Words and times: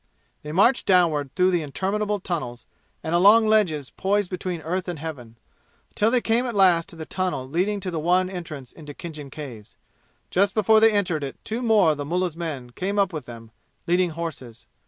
They 0.41 0.51
marched 0.51 0.87
downward 0.87 1.29
through 1.35 1.51
interminable 1.51 2.19
tunnels 2.19 2.65
and 3.03 3.13
along 3.13 3.45
ledges 3.47 3.91
poised 3.91 4.31
between 4.31 4.61
earth 4.61 4.87
and 4.87 4.97
heaven, 4.97 5.37
until 5.91 6.09
they 6.09 6.21
came 6.21 6.47
at 6.47 6.55
last 6.55 6.89
to 6.89 6.95
the 6.95 7.05
tunnel 7.05 7.47
leading 7.47 7.79
to 7.81 7.91
the 7.91 7.99
one 7.99 8.27
entrance 8.27 8.71
into 8.71 8.95
Khinjan 8.95 9.29
Caves. 9.29 9.77
Just 10.31 10.55
before 10.55 10.79
they 10.79 10.91
entered 10.91 11.23
it 11.23 11.37
two 11.43 11.61
more 11.61 11.91
of 11.91 11.97
the 11.97 12.05
mullah's 12.05 12.35
men 12.35 12.71
came 12.71 12.97
up 12.97 13.13
with 13.13 13.27
them, 13.27 13.51
leading 13.85 14.09
horses. 14.09 14.65